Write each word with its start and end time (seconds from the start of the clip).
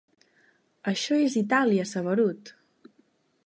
Això 0.91 1.19
és 1.25 1.37
a 1.37 1.39
Itàlia, 1.43 1.87
saberut! 1.93 2.53